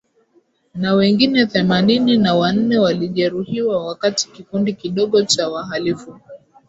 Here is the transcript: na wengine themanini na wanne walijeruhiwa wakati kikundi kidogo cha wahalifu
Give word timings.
na 0.73 0.93
wengine 0.93 1.45
themanini 1.45 2.17
na 2.17 2.35
wanne 2.35 2.77
walijeruhiwa 2.77 3.85
wakati 3.87 4.29
kikundi 4.31 4.73
kidogo 4.73 5.21
cha 5.23 5.49
wahalifu 5.49 6.19